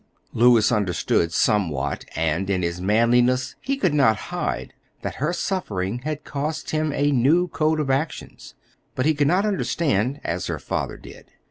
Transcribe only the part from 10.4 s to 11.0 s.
her father